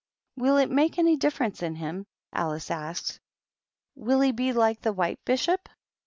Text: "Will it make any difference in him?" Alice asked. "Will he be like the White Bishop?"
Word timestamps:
"Will 0.35 0.57
it 0.57 0.71
make 0.71 0.97
any 0.97 1.15
difference 1.15 1.61
in 1.61 1.75
him?" 1.75 2.07
Alice 2.33 2.71
asked. 2.71 3.19
"Will 3.93 4.21
he 4.21 4.31
be 4.31 4.51
like 4.51 4.81
the 4.81 4.91
White 4.93 5.23
Bishop?" 5.25 5.69